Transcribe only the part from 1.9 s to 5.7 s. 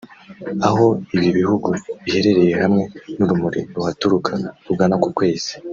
biherereye hamwe n’urumuri ruhaturuka rugana ku kwezi